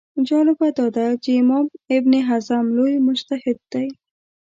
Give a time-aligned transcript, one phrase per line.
[0.27, 1.65] جالبه دا ده چې امام
[1.97, 3.87] ابن حزم لوی مجتهد دی